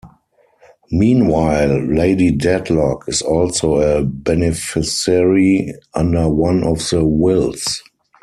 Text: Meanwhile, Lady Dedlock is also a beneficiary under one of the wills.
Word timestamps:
Meanwhile, 0.89 1.79
Lady 1.93 2.31
Dedlock 2.31 3.03
is 3.07 3.21
also 3.21 3.75
a 3.75 4.03
beneficiary 4.03 5.75
under 5.93 6.27
one 6.27 6.63
of 6.63 6.79
the 6.89 7.05
wills. 7.05 7.83